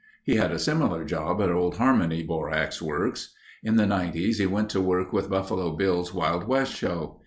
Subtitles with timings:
[0.23, 3.35] He had a similar job at Old Harmony Borax Works.
[3.61, 7.19] In the Nineties he went to work with Buffalo Bill's Wild West Show.